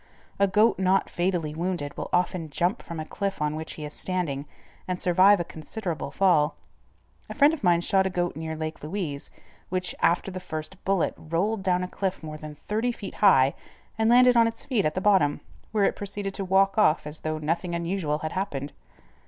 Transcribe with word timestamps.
A 0.39 0.47
goat 0.47 0.79
not 0.79 1.11
fatally 1.11 1.53
wounded 1.53 1.95
will 1.95 2.09
often 2.11 2.49
jump 2.49 2.81
from 2.81 2.99
a 2.99 3.05
cliff 3.05 3.39
on 3.39 3.55
which 3.55 3.73
he 3.73 3.85
is 3.85 3.93
standing, 3.93 4.47
and 4.87 4.99
survive 4.99 5.39
a 5.39 5.43
considerable 5.43 6.09
fall. 6.09 6.55
A 7.29 7.35
friend 7.35 7.53
of 7.53 7.63
mine 7.63 7.81
shot 7.81 8.07
a 8.07 8.09
goat 8.09 8.35
near 8.35 8.55
Lake 8.55 8.81
Louise, 8.81 9.29
which, 9.69 9.93
after 10.01 10.31
the 10.31 10.39
first 10.39 10.83
bullet, 10.85 11.13
rolled 11.17 11.61
down 11.61 11.83
a 11.83 11.87
cliff 11.87 12.23
more 12.23 12.39
than 12.39 12.55
thirty 12.55 12.91
feet 12.91 13.13
high 13.21 13.53
and 13.95 14.09
landed 14.09 14.35
on 14.35 14.47
its 14.47 14.65
feet 14.65 14.85
at 14.85 14.95
the 14.95 15.01
bottom, 15.01 15.39
where 15.71 15.83
it 15.83 15.95
proceeded 15.95 16.33
to 16.33 16.43
walk 16.43 16.79
off 16.79 17.05
as 17.05 17.19
though 17.19 17.37
nothing 17.37 17.75
unusual 17.75 18.17
had 18.25 18.31
happened. 18.31 18.73